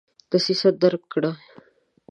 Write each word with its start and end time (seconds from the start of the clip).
دسیسه 0.29 0.69
درک 0.81 1.03
کړي. 1.13 1.31